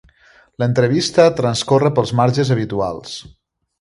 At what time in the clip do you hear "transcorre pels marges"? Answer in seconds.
1.41-2.51